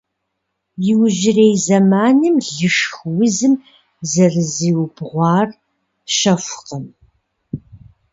Иужьрей 0.89 1.55
зэманым 1.65 2.35
лышх 2.57 2.93
узым 3.19 3.53
зэрызиубгъуар 4.11 5.49
щэхукъым. 6.15 6.85